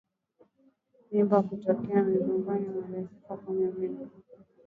Mimba 1.11 1.37
kutoka 1.47 1.91
miongoni 2.03 2.67
mwa 2.75 2.85
majike 2.91 3.51
yenye 3.59 3.67
mimba 3.77 4.05